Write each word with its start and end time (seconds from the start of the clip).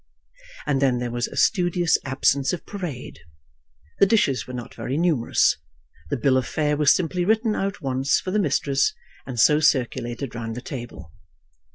And 0.65 0.81
then 0.81 0.97
there 0.97 1.11
was 1.11 1.27
a 1.27 1.35
studious 1.37 1.95
absence 2.03 2.53
of 2.53 2.65
parade. 2.65 3.19
The 3.99 4.07
dishes 4.07 4.47
were 4.47 4.53
not 4.55 4.73
very 4.73 4.97
numerous. 4.97 5.57
The 6.09 6.17
bill 6.17 6.37
of 6.37 6.47
fare 6.47 6.75
was 6.75 6.91
simply 6.91 7.23
written 7.23 7.55
out 7.55 7.81
once, 7.83 8.19
for 8.19 8.31
the 8.31 8.39
mistress, 8.39 8.95
and 9.27 9.39
so 9.39 9.59
circulated 9.59 10.33
round 10.33 10.55
the 10.55 10.61
table. 10.61 11.11